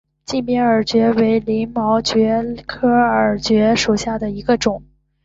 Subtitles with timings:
[0.25, 4.81] 近边耳蕨为鳞毛蕨科耳蕨属下的一个种。